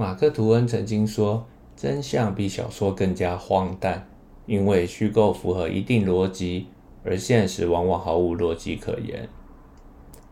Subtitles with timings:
[0.00, 4.08] 马克·吐温曾经说：“真相比小说更加荒诞，
[4.46, 6.68] 因为虚构符合一定逻辑，
[7.02, 9.28] 而现实往往毫无逻辑可言。”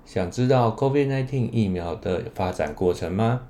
[0.06, 3.48] 想知道 COVID-19 疫苗的发展过程吗？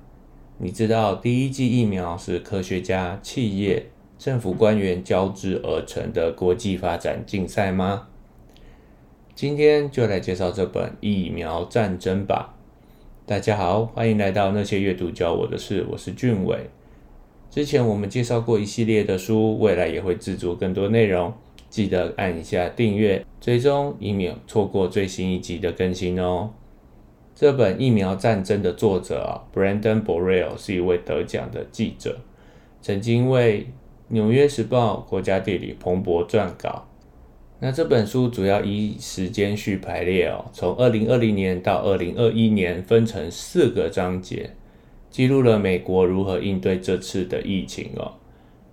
[0.57, 8.07] 你知道第一剂疫苗是科学家、企业、政府官员交织而成的国际发展竞赛吗？
[9.35, 12.56] 今天就来介绍这本《疫苗战争》吧。
[13.27, 16.69] 大家好，欢迎来到那些阅读教我的事，我是俊伟。
[17.51, 21.33] 之前我们介绍过一系列的书，未来也会制作更多内容，
[21.69, 26.51] 记得按一下订阅，追踪以免错过最新一集的更新哦。
[27.35, 32.19] 这本《疫苗战争》的作者啊，Brandon Borrell 是一位得奖的记者，
[32.81, 33.63] 曾经为
[34.07, 36.87] 《纽约时报》《国家地理》彭博撰稿。
[37.59, 44.51] 那这本书主要以时间序排列哦，从二零二零年到二零二一年分成四个章节，
[45.09, 48.13] 记录了美国如何应对这次的疫情哦。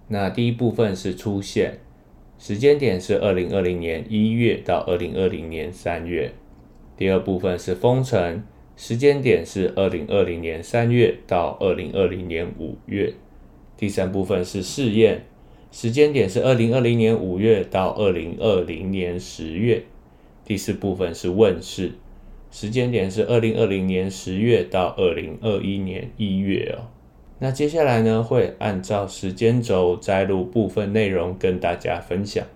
[0.09, 1.78] 那第一部分是出现，
[2.39, 6.33] 时间点是二零二零年一月到二零二零年三月。
[6.95, 8.42] 第二部分是封城，
[8.77, 13.14] 时间点是二零二零年三月到二零二零年五月。
[13.78, 15.25] 第三部分是试验。
[15.75, 19.83] 时间点是二零二零年五月到二零二零年十月，
[20.44, 21.94] 第四部分是问世，
[22.53, 26.86] 时间点是二零二零年十月到二零二一年一月哦。
[27.41, 32.47] 那接下来呢，会按照时间轴摘录部分内容跟大家分享。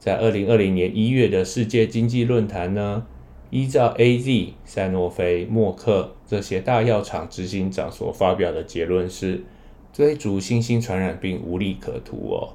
[0.00, 3.06] 在二零二零年一月的世界经济论坛呢，
[3.50, 9.44] 依照 A Z、赛诺菲、默克这些大药厂执行长所发表的结论是。
[9.94, 12.50] 追逐新兴传染病无利可图哦，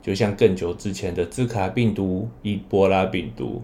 [0.00, 3.62] 就像更久之前的兹卡病毒、伊波拉病毒，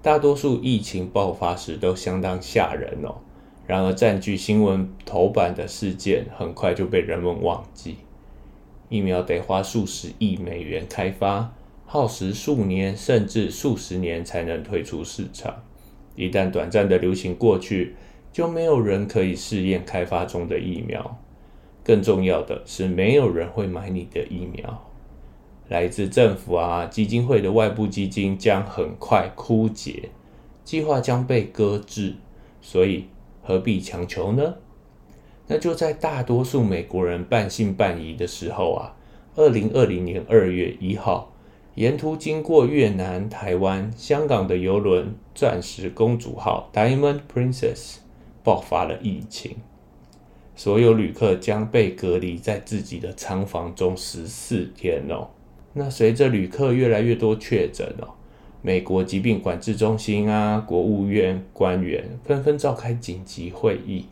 [0.00, 3.16] 大多数疫情爆发时都相当吓人哦。
[3.66, 7.96] 然而，占据新闻头版的事件很快就被人们忘记。
[8.88, 11.52] 疫苗得花数十亿美元开发，
[11.84, 15.62] 耗时数年甚至数十年才能推出市场。
[16.16, 17.94] 一旦短暂的流行过去，
[18.32, 21.20] 就没有人可以试验开发中的疫苗。
[21.84, 24.90] 更重要的是，没有人会买你的疫苗。
[25.68, 30.08] 来自政府啊基金会的外部基金将很快枯竭，
[30.64, 32.14] 计划将被搁置。
[32.60, 33.04] 所以
[33.42, 34.54] 何必强求呢？
[35.46, 38.96] 那就在大多数美国人半信半疑的时候啊，
[39.36, 41.34] 二零二零年二月一号，
[41.74, 47.96] 沿途经过越南、台湾、香港的游轮“钻石公主号 ”（Diamond Princess）
[48.42, 49.56] 爆发了疫情。
[50.56, 55.28] 所有旅客将被隔离在自己的舱房中十四天哦。
[55.72, 58.14] 那随着旅客越来越多确诊哦，
[58.62, 64.06] 美国疾病管制中心啊、国务院官员纷纷召开紧急会议，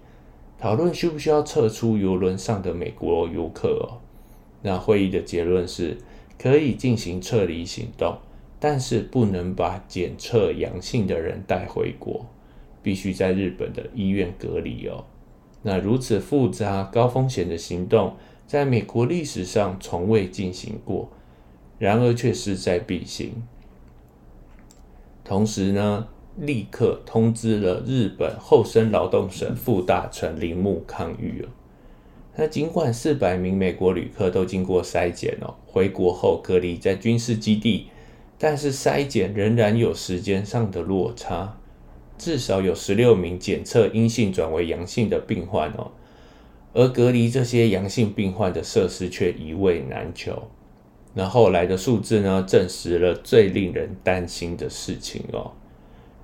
[0.58, 4.03] 讨论需不需要撤出游轮上的美国游客哦。
[4.62, 5.97] 那会议的结论是，
[6.36, 8.16] 可以进行撤离行动，
[8.59, 12.26] 但是不能把检测阳性的人带回国，
[12.82, 15.04] 必须在日本的医院隔离哦。
[15.62, 21.08] 那如此复杂、高风险的行动，在美国历史上从未进行过，
[21.78, 23.42] 然而却势在必行。
[25.24, 31.48] 同时呢，立刻通知了日本厚生劳动省副大臣铃木康裕哦。
[32.34, 37.88] 那尽管四百名美国旅客都经过筛检哦，回国后隔离在军事基地，
[38.38, 41.58] 但是筛检仍然有时间上的落差。
[42.22, 45.91] 至少有十六名检测阴性转为阳性的病患哦，
[46.72, 50.49] 而隔离这些阳性病患的设施却一位难求。
[51.15, 55.50] 那后来的数字呢，证实了最令人担心的事情哦。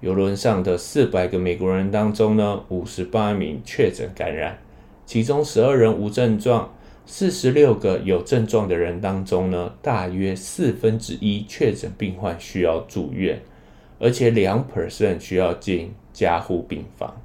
[0.00, 4.56] 游轮上的四百个美国人当中呢，五十八名确诊感染，
[5.04, 6.72] 其中十二人无症状，
[7.06, 13.42] 四十六个有症状的人当中呢，大约四分之一确诊病患需要住院。
[13.98, 17.20] 而且两 percent 需要进加护病房。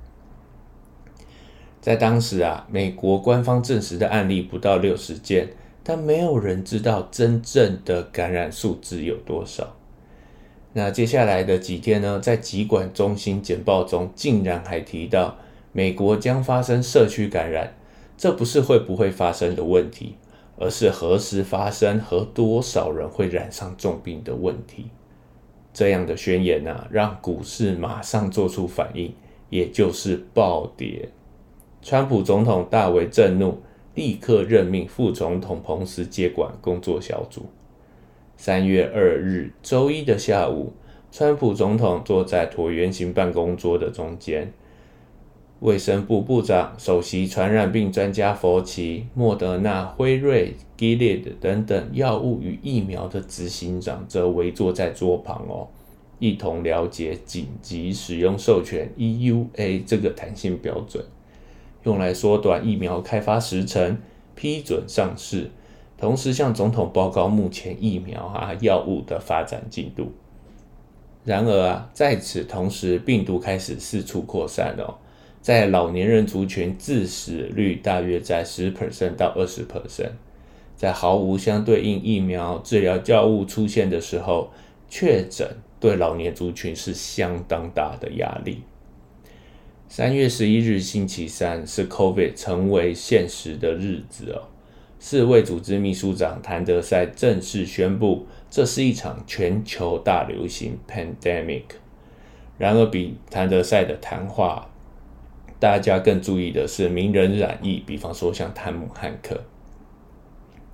[1.81, 5.49] 在当时啊，美国官方证实的案例不到六十件，
[5.83, 9.75] 但没有人知道真正的感染数字有多少。
[10.71, 15.35] 那接下来的几天呢，在疾管中心简报中，竟然还提到
[15.71, 17.75] 美国将发生社区感染，
[18.17, 20.15] 这不是会不会发生的问题，
[20.57, 24.87] 而是何时发生和多少人会染上重病的问题。
[25.73, 29.13] 这样的宣言呢，让股市马上做出反应，
[29.49, 31.09] 也就是暴跌。
[31.81, 33.61] 川普总统大为震怒，
[33.95, 37.47] 立刻任命副总统彭斯接管工作小组。
[38.37, 40.73] 三月二日周一的下午，
[41.11, 44.53] 川普总统坐在椭圆形办公桌的中间，
[45.63, 55.69] 卫生部部长、首席传染病专家佛奇、莫德纳、辉瑞、Gilead 等等药物与疫苗的执行长则围坐在桌旁哦，
[56.19, 61.01] 一同了解紧急使用授权 （EUA） 这个弹性标准，
[61.83, 63.97] 用来缩短疫苗开发时程、
[64.35, 65.49] 批准上市，
[65.97, 70.11] 同时向总统报告目前疫苗啊药物的发展进度。
[71.23, 74.95] 然而啊，在此同时，病毒开始四处扩散哦。
[75.43, 80.11] 在老年人族群，致死率大约在十 percent 到二十 percent。
[80.77, 84.51] 在毫无相对应疫苗治疗药物出现的时候，
[84.87, 85.45] 确诊
[85.81, 88.63] 对老年族群是相当大的压力。
[89.89, 94.43] 三月十一日星期三是 COVID 成为现实的日子哦。
[94.97, 101.63] 世卫组织秘书长谭德赛正式宣布，这是一场全球大流行 （pandemic）。
[102.57, 104.69] 然而，比谭德赛的谈话。
[105.63, 109.45] 大家更注意的是名人染疫，比方说像汤姆汉克。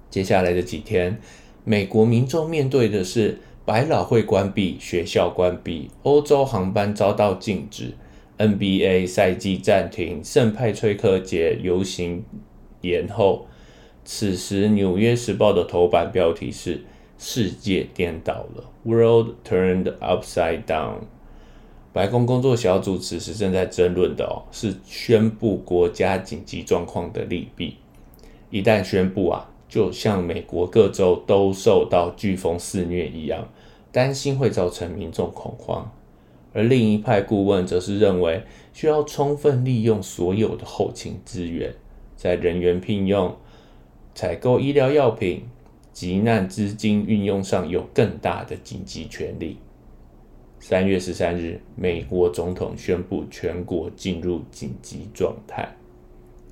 [0.09, 1.21] 接下来的几天，
[1.63, 7.93] 美国民众面对的是百老汇关闭、学校关闭、欧洲航班遭到禁止、
[8.39, 12.23] NBA 赛季暂停、圣派崔克节游行
[12.81, 13.45] 延后。
[14.03, 16.81] 此时，《纽约时报》的头版标题是
[17.19, 21.01] “世界颠倒了 ”，World turned upside down。
[21.91, 27.77] 白宫工作小组此时正在争论的哦，是宣布国家紧急状况的利弊。
[28.51, 33.47] 一旦宣布啊，就像美国各州都受到飓风肆虐一样，
[33.91, 35.91] 担心会造成民众恐慌。
[36.53, 38.43] 而另一派顾问则是认为，
[38.73, 41.73] 需要充分利用所有的后勤资源，
[42.15, 43.35] 在人员聘用、
[44.13, 45.43] 采购医疗药品、
[45.91, 49.57] 急难资金运用上有更大的紧急权力。
[50.59, 55.77] 三月十三日，美国总统宣布全国进入紧急状态。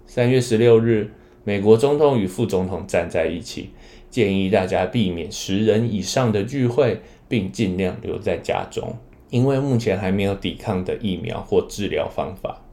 [0.05, 1.11] 三月十六日，
[1.43, 3.69] 美国总统与副总统站在一起，
[4.09, 8.95] 建议大家避免十人以上的聚会，并尽量留在家中，
[9.29, 12.63] 因为目前还没有抵抗的疫苗或治疗方法。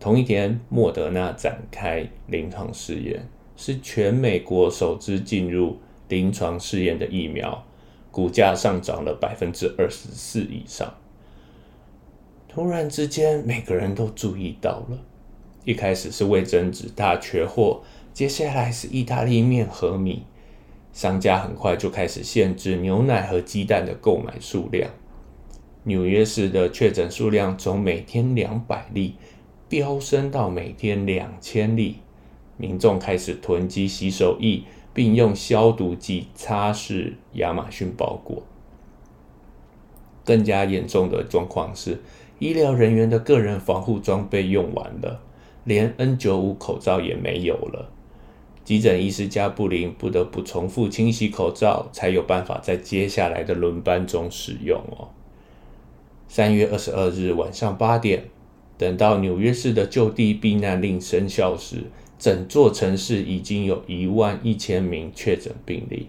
[0.00, 7.64] 同一天，莫德纳展开临床试验，是全美国首支进入临床试验的疫苗。
[8.12, 10.94] 股价上涨了百分之二十四以上。
[12.46, 14.98] 突然之间，每个人都注意到了。
[15.64, 17.82] 一开始是味增纸大缺货，
[18.12, 20.24] 接下来是意大利面和米。
[20.92, 24.90] 商家很快就开始限制牛奶和鸡蛋的购买数量。
[25.84, 29.16] 纽约市的确诊数量从每天两百例
[29.68, 32.00] 飙升到每天两千例，
[32.58, 34.64] 民众开始囤积洗手液。
[34.94, 38.42] 并用消毒剂擦拭亚马逊包裹。
[40.24, 42.00] 更加严重的状况是，
[42.38, 45.20] 医疗人员的个人防护装备用完了，
[45.64, 47.90] 连 N95 口罩也没有了。
[48.64, 55.08] 急诊医师加布林不得不重复清洗口罩，才有办法在接下来的轮班中使用哦。
[56.28, 58.28] 三月二十二日晚上八点，
[58.78, 61.86] 等到纽约市的就地避难令生效时。
[62.22, 66.06] 整座城市已经有一万一千名确诊病例，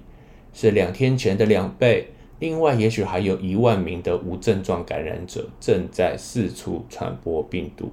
[0.54, 2.08] 是两天前的两倍。
[2.38, 7.92] 另外，也许还有一万名的无症状感染者正在四处传播病毒。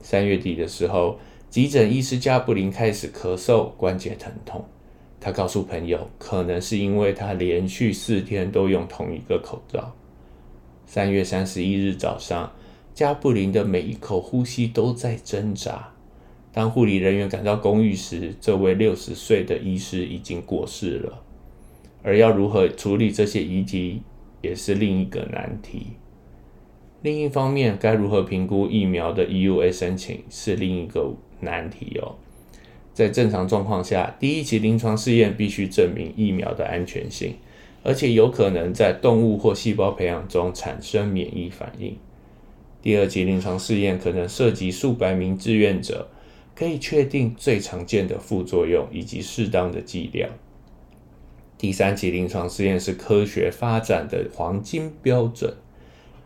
[0.00, 1.18] 三月底的时候，
[1.50, 4.64] 急诊医师加布林开始咳嗽、关节疼痛。
[5.18, 9.92] 他告诉朋友，可能是因为他连续四天都用同一个口罩。
[10.86, 12.52] 三月三十一日早上，
[12.94, 15.88] 加布林的每一口呼吸都在挣扎。
[16.52, 21.22] 当护理人员赶到公寓时，这位六十岁的医师已经过世了。
[22.02, 24.02] 而要如何处理这些遗体，
[24.42, 25.86] 也是另一个难题。
[27.00, 32.16] 另一方面，该如何评估疫苗的 EUA 申请是另一个难题哦。
[32.92, 37.36] 在正常状况下，第一期临床试验必须证明疫苗的安全性，
[37.82, 41.96] 而且有可能在动物或细胞培养中产生免疫反应。
[42.82, 46.08] 第二期临床试验可能涉及数百名志愿者。
[46.54, 50.30] 可以确定最常见的副作用以及适当的剂量。
[51.58, 55.54] 第三期临床试验是科学发展的黄金标准，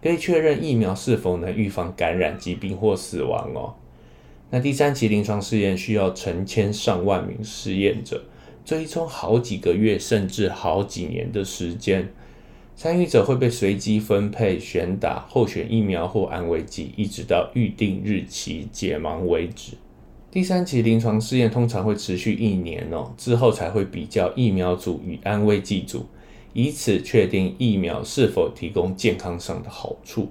[0.02, 3.75] 可以确认疫苗是否能预防感染疾病或死亡哦。
[4.50, 8.25] 那第三期临床试验需要成千上万名试验者，
[8.64, 12.09] 追踪好几个月甚至好几年的时间。
[12.75, 19.73] 参与者会被随机分配选打候选疫苗或安慰剂，一直到预定日期解盲为止。
[20.37, 26.05] 第三期临床试验通常会持续一年哦，之后才会比较疫苗组与安慰剂组，
[26.52, 30.28] 以此确定疫苗是否提供健康上的好处。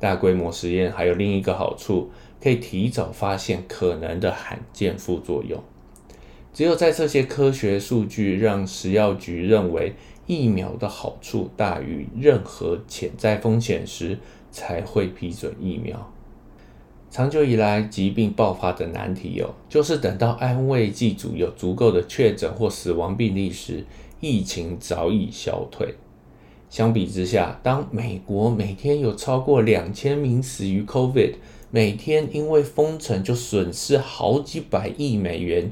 [0.00, 2.10] 大规模实验还有另一个好处，
[2.42, 5.62] 可以提早发现可能的罕见副作用。
[6.54, 9.94] 只有在这些科学数据让食药局认为
[10.26, 14.18] 疫苗的好处大于任何潜在风险时，
[14.50, 16.10] 才会批准疫苗。
[17.14, 23.84] 长久以来，疾病爆发的难题哦，就是等到安慰剂组有足够的确诊或死亡病例时，
[24.20, 25.94] 疫情早已消退。
[26.68, 31.34] 相比之下，当美国每天有超过两千名死于 COVID，
[31.70, 35.70] 每天因为封城就损失好几百亿美元，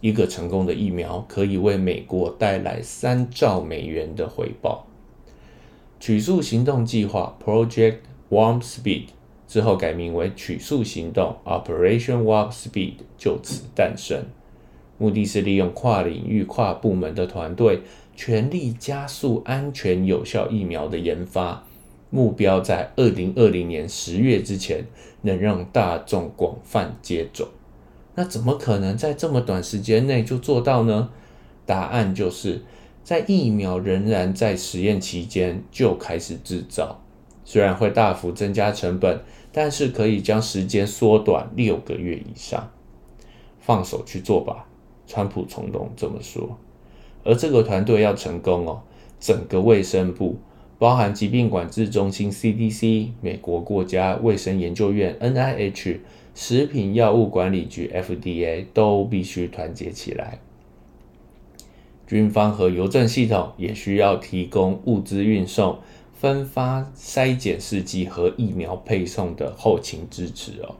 [0.00, 4.86] 一个成功的疫苗可以为美国带来三兆美元的回报。
[5.98, 7.96] 取速行动计划 （Project
[8.30, 9.06] Warp Speed）。
[9.54, 14.24] 之后改名为取速行动 （Operation Warp Speed），就此诞生。
[14.98, 17.82] 目的是利用跨领域、跨部门的团队，
[18.16, 21.62] 全力加速安全有效疫苗的研发。
[22.10, 24.86] 目标在二零二零年十月之前，
[25.22, 27.46] 能让大众广泛接种。
[28.16, 31.10] 那怎么可能在这么短时间内就做到呢？
[31.64, 32.62] 答案就是
[33.04, 37.00] 在疫苗仍然在实验期间就开始制造。
[37.46, 39.20] 虽然会大幅增加成本，
[39.56, 42.72] 但是可以将时间缩短六个月以上。
[43.60, 44.66] 放手去做吧，
[45.06, 46.58] 川普总统这么说。
[47.22, 48.82] 而这个团队要成功哦，
[49.20, 50.36] 整个卫生部，
[50.78, 56.00] 包含疾病管制中心 CDC、美国国家卫生研究院 NIH、
[56.34, 60.40] 食品药物管理局 FDA 都必须团结起来。
[62.06, 65.78] 军方和邮政系统也需要提供物资运送。
[66.24, 70.76] 分发筛检试剂和疫苗配送的后勤支持哦，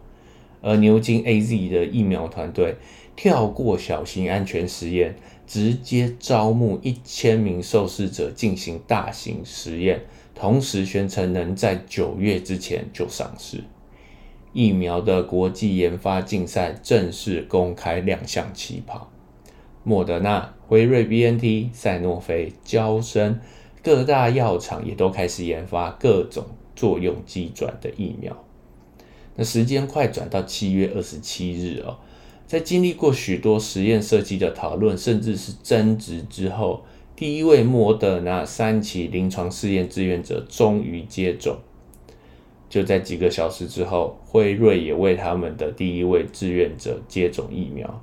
[0.62, 2.76] 而牛津 A Z 的疫苗团队
[3.14, 10.00] 跳过小型安全实验，直接招募一千名受试者进行大型实验，
[10.34, 13.64] 同时宣称能在九月之前就上市。
[14.54, 19.12] 疫苗的国际研发竞赛正式公开亮相起跑，
[19.82, 23.38] 莫德纳、辉瑞、B N T、赛诺菲、交生。
[23.84, 26.42] 各大药厂也都开始研发各种
[26.74, 28.34] 作用机转的疫苗。
[29.36, 31.98] 那时间快转到七月二十七日哦，
[32.46, 36.82] 在经历过许多实验设计的讨论，甚至是争执之后，
[37.14, 41.58] 第一位莫德纳三期临床试验志愿者终于接种。
[42.70, 48.02] 就在几个小时之后，辉瑞也为他们的第一位志愿者接种疫苗。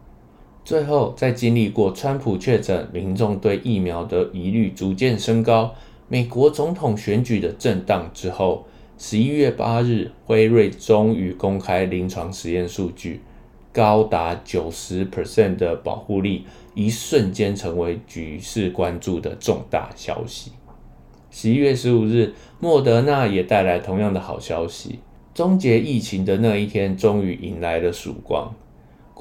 [0.63, 5.74] 最后，在经历过川普确诊、民众对疫苗的疑虑逐渐升高、
[6.08, 8.65] 美国总统选举的震荡之后，
[8.98, 13.22] 十一月八日，辉瑞终于公开临床实验数据，
[13.74, 20.51] 高达九十 percent 的保护力，一瞬间成为局势关注的重大消息。
[21.32, 25.00] 十一月十五日，莫德纳也带来同样的好消息，
[25.34, 28.53] 终结疫情的那一天终于迎来了曙光。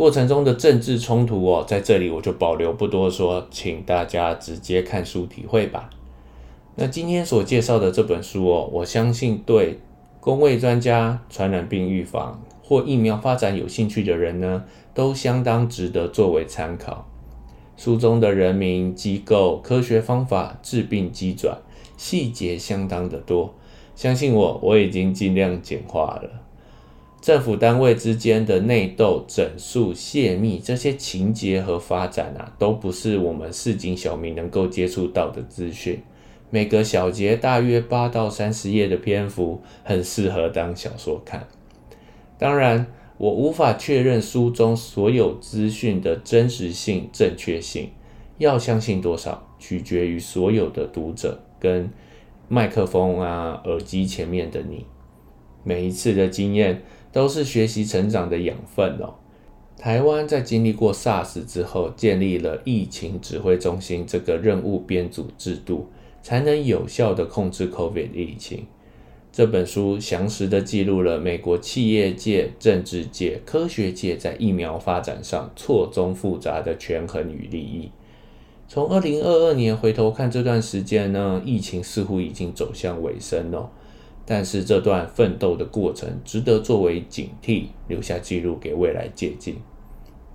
[0.00, 5.90] 过程中的政治冲突哦，在这里我就保留不多说，请大家直接看书体会吧。
[6.76, 9.78] 那今天所介绍的这本书哦，我相信对
[10.19, 14.64] 公卫专家、传染病预防或疫苗发展有兴趣的人呢，
[14.95, 17.07] 都相当值得作为参考。
[17.76, 21.59] 书中的人名、机构、科学方法、治病机转，
[21.99, 23.52] 细节相当的多，
[23.95, 26.40] 相信我，我已经尽量简化了。
[27.21, 36.03] 政府单位之间的内斗、整肃、泄密这些情节和发展啊，都不是我们市井小民能够接触到的资讯。
[36.49, 41.47] 每个小节大约八到三十页的篇幅，很适合当小说看。
[42.39, 42.87] 当然，
[43.19, 47.91] 我无法确认书中所有资讯的真实性、正确性，
[48.39, 51.91] 要相信多少，取决于所有的读者跟
[52.49, 54.87] 麦克风啊、耳机前面的你。
[55.62, 56.83] 每一次的经验。
[57.12, 59.14] 都是学习成长的养分哦。
[59.76, 65.88] 台湾在经历过 SARS 之后，建立了疫情指挥中心这个任务编组制度，
[66.23, 68.67] 才能有效的控制 COVID 疫情。
[69.33, 77.90] 这本书详实的记录了美国企业界、政治界、科学界在疫苗发展上错综复杂的权衡与利益。
[78.69, 83.71] 从二零二二年回头看这段时间呢，疫情似乎已经走向尾声了。
[84.25, 89.55] 但是这段奋斗的过程值得作为警惕，留下记录给未来借鉴。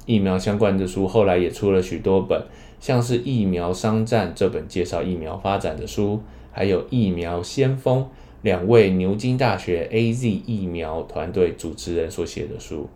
[0.06, 2.44] 疫苗相关的书后来也出了许多本，
[2.80, 8.04] 像是《疫苗商战》这本介绍疫苗发展的书，还有《疫苗先锋》
[8.42, 12.88] 两位牛津大学 A Z 疫苗团队主持人所写的书。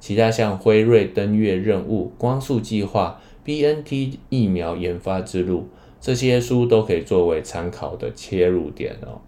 [0.00, 5.68] 其他像辉瑞登月任务、光速计划、B N T 疫苗研发之路，
[6.00, 9.20] 这些书都可以作为参考的切入点哦。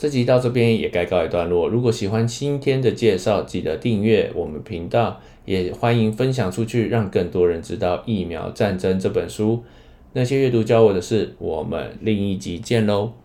[0.00, 1.68] 这集到这边也该告一段落。
[1.68, 9.62] 如果喜欢今天的介绍，记得订阅我们频道，也欢迎分享出去，让更多人知道《疫苗战争》这本书。
[10.14, 13.19] 那些阅读教我的事，我们另一集见喽。